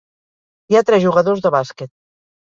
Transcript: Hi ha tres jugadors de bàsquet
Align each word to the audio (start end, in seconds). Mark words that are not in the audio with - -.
Hi 0.71 0.77
ha 0.79 0.83
tres 0.87 1.03
jugadors 1.03 1.43
de 1.47 1.51
bàsquet 1.57 1.93